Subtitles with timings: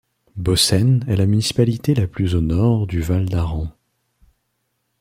[0.35, 3.67] Bausen est la municipalité la plus au nord du Val d'Aran.